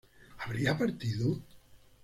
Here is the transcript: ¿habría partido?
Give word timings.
¿habría 0.39 0.75
partido? 0.79 1.39